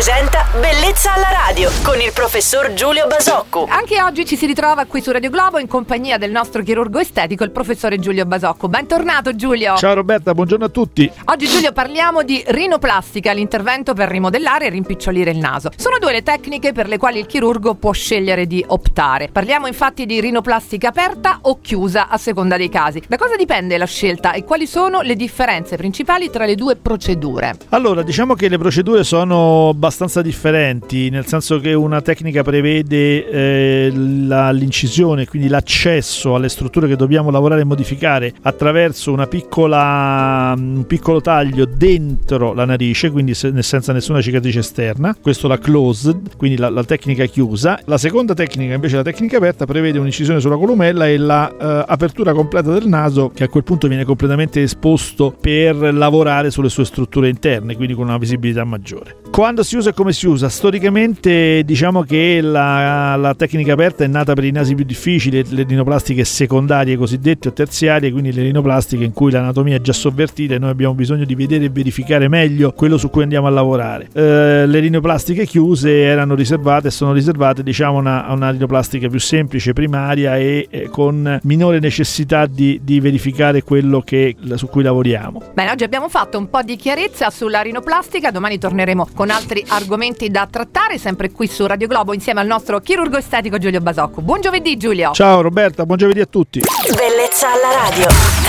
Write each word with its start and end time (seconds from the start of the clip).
presenta 0.00 0.46
Bellezza 0.58 1.12
alla 1.12 1.28
radio 1.46 1.70
con 1.82 2.00
il 2.00 2.10
professor 2.14 2.72
Giulio 2.72 3.06
Basocco. 3.06 3.66
Anche 3.68 4.00
oggi 4.00 4.24
ci 4.24 4.34
si 4.34 4.46
ritrova 4.46 4.86
qui 4.86 5.02
su 5.02 5.12
Radio 5.12 5.28
Globo 5.28 5.58
in 5.58 5.68
compagnia 5.68 6.16
del 6.16 6.30
nostro 6.30 6.62
chirurgo 6.62 6.98
estetico, 6.98 7.44
il 7.44 7.50
professore 7.50 7.98
Giulio 7.98 8.24
Basocco. 8.24 8.66
Bentornato 8.66 9.36
Giulio. 9.36 9.76
Ciao 9.76 9.92
Roberta, 9.92 10.32
buongiorno 10.32 10.64
a 10.64 10.68
tutti. 10.70 11.10
Oggi 11.26 11.46
Giulio 11.46 11.72
parliamo 11.72 12.22
di 12.22 12.42
rinoplastica, 12.46 13.32
l'intervento 13.32 13.92
per 13.92 14.08
rimodellare 14.08 14.66
e 14.66 14.68
rimpicciolire 14.70 15.32
il 15.32 15.36
naso. 15.36 15.70
Sono 15.76 15.98
due 15.98 16.12
le 16.12 16.22
tecniche 16.22 16.72
per 16.72 16.88
le 16.88 16.96
quali 16.96 17.18
il 17.18 17.26
chirurgo 17.26 17.74
può 17.74 17.92
scegliere 17.92 18.46
di 18.46 18.64
optare. 18.68 19.28
Parliamo 19.30 19.66
infatti 19.66 20.06
di 20.06 20.18
rinoplastica 20.18 20.88
aperta 20.88 21.40
o 21.42 21.60
chiusa 21.60 22.08
a 22.08 22.16
seconda 22.16 22.56
dei 22.56 22.70
casi. 22.70 23.02
Da 23.06 23.18
cosa 23.18 23.36
dipende 23.36 23.76
la 23.76 23.84
scelta 23.84 24.32
e 24.32 24.44
quali 24.44 24.66
sono 24.66 25.02
le 25.02 25.14
differenze 25.14 25.76
principali 25.76 26.30
tra 26.30 26.46
le 26.46 26.54
due 26.54 26.76
procedure? 26.76 27.56
Allora, 27.68 28.02
diciamo 28.02 28.32
che 28.32 28.48
le 28.48 28.56
procedure 28.56 29.04
sono 29.04 29.68
abbastanza 29.68 29.88
differenti, 30.22 31.10
nel 31.10 31.26
senso 31.26 31.58
che 31.60 31.74
una 31.74 32.00
tecnica 32.00 32.42
prevede 32.42 33.28
eh, 33.28 33.92
la, 33.92 34.50
l'incisione, 34.50 35.26
quindi 35.26 35.48
l'accesso 35.48 36.34
alle 36.34 36.48
strutture 36.48 36.88
che 36.88 36.96
dobbiamo 36.96 37.30
lavorare 37.30 37.62
e 37.62 37.64
modificare 37.64 38.32
attraverso 38.42 39.12
piccola, 39.26 40.54
un 40.56 40.84
piccolo 40.86 41.20
taglio 41.20 41.64
dentro 41.64 42.52
la 42.52 42.64
narice, 42.64 43.10
quindi 43.10 43.34
se, 43.34 43.52
senza 43.62 43.92
nessuna 43.92 44.20
cicatrice 44.20 44.60
esterna. 44.60 45.16
Questo 45.20 45.48
la 45.48 45.58
closed, 45.58 46.36
quindi 46.36 46.56
la, 46.56 46.68
la, 46.68 46.84
tecnica 46.84 47.24
chiusa. 47.26 47.80
La 47.86 47.98
seconda 47.98 48.34
tecnica, 48.34 48.74
invece, 48.74 48.96
la 48.96 49.02
tecnica 49.02 49.36
aperta, 49.36 49.66
prevede 49.66 49.98
un'incisione 49.98 50.40
sulla 50.40 50.56
columella 50.56 51.08
e 51.08 51.16
l'apertura 51.16 52.30
la, 52.30 52.36
eh, 52.36 52.40
completa 52.40 52.72
del 52.72 52.86
naso, 52.86 53.30
che 53.34 53.44
a 53.44 53.48
quel 53.48 53.64
punto 53.64 53.88
viene 53.88 54.04
completamente 54.04 54.62
esposto 54.62 55.34
per 55.38 55.76
lavorare 55.76 56.50
sulle 56.50 56.68
sue 56.68 56.84
strutture 56.84 57.28
interne, 57.28 57.76
quindi 57.76 57.94
con 57.94 58.06
una 58.06 58.18
visibilità 58.18 58.64
maggiore. 58.64 59.16
Quando 59.30 59.62
si 59.62 59.76
usa 59.80 59.90
e 59.90 59.94
come 59.94 60.12
si 60.12 60.26
usa? 60.26 60.48
Storicamente 60.48 61.62
diciamo 61.64 62.02
che 62.02 62.40
la, 62.42 63.16
la, 63.16 63.34
tecnica 63.34 63.72
aperta 63.72 64.04
è 64.04 64.06
nata 64.06 64.34
per 64.34 64.44
i 64.44 64.50
nasi 64.50 64.74
più 64.74 64.84
difficili, 64.84 65.42
le 65.48 65.64
rinoplastiche 65.66 66.22
secondarie 66.24 66.96
cosiddette 66.96 67.48
o 67.48 67.52
terziarie, 67.52 68.12
quindi 68.12 68.32
le 68.32 68.42
rinoplastiche 68.42 69.04
in 69.04 69.12
cui 69.12 69.30
l'anatomia 69.30 69.76
è 69.76 69.80
già 69.80 69.94
sovvertita 69.94 70.54
e 70.54 70.58
noi 70.58 70.70
abbiamo 70.70 70.94
bisogno 70.94 71.24
di 71.24 71.34
vedere 71.34 71.64
e 71.64 71.70
verificare 71.70 72.28
meglio 72.28 72.72
quello 72.72 72.98
su 72.98 73.08
cui 73.08 73.22
andiamo 73.22 73.46
a 73.46 73.50
lavorare. 73.50 74.08
Eh, 74.12 74.66
le 74.66 74.78
rinoplastiche 74.78 75.46
chiuse 75.46 76.02
erano 76.02 76.34
riservate 76.34 76.88
e 76.88 76.90
sono 76.90 77.12
riservate 77.12 77.62
diciamo 77.62 77.98
una, 77.98 78.26
a 78.26 78.32
una 78.34 78.50
rinoplastica 78.50 79.08
più 79.08 79.18
semplice, 79.18 79.72
primaria 79.72 80.36
e 80.36 80.68
eh, 80.68 80.88
con 80.90 81.40
minore 81.44 81.80
necessità 81.80 82.44
di, 82.44 82.80
di 82.82 83.00
verificare 83.00 83.62
quello 83.62 84.02
che, 84.02 84.36
su 84.54 84.68
cui 84.68 84.82
lavoriamo. 84.82 85.42
Bene, 85.54 85.70
oggi 85.70 85.84
abbiamo 85.84 86.10
fatto 86.10 86.36
un 86.36 86.50
po' 86.50 86.62
di 86.62 86.76
chiarezza 86.76 87.30
sulla 87.30 87.62
rinoplastica, 87.62 88.30
domani 88.30 88.58
torneremo 88.58 89.08
con 89.14 89.30
altri 89.30 89.64
argomenti 89.70 90.30
da 90.30 90.46
trattare, 90.50 90.98
sempre 90.98 91.30
qui 91.30 91.46
su 91.46 91.66
Radio 91.66 91.86
Globo 91.86 92.12
insieme 92.12 92.40
al 92.40 92.46
nostro 92.46 92.80
chirurgo 92.80 93.16
estetico 93.16 93.58
Giulio 93.58 93.80
Basocco. 93.80 94.20
Buon 94.20 94.40
giovedì 94.40 94.76
Giulio! 94.76 95.12
Ciao 95.12 95.40
Roberta, 95.40 95.84
buon 95.86 95.98
giovedì 95.98 96.20
a 96.20 96.26
tutti! 96.26 96.60
Bellezza 96.60 97.52
alla 97.52 97.88
radio! 97.88 98.39